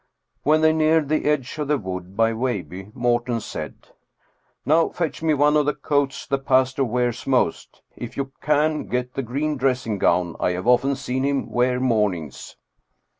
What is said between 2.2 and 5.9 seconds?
Veilbye, Morten said," Now fetch me one of the